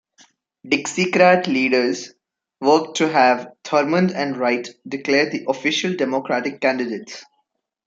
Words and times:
Dixiecrat 0.65 1.45
leaders 1.45 2.15
worked 2.59 2.97
to 2.97 3.07
have 3.07 3.51
Thurmond 3.63 4.15
and 4.15 4.35
Wright 4.35 4.67
declared 4.87 5.31
the 5.31 5.45
official 5.47 5.95
Democratic 5.95 6.59
candidates. 6.59 7.23